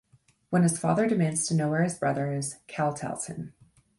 [0.49, 3.53] When his father demands to know where his brother is, Cal tells him.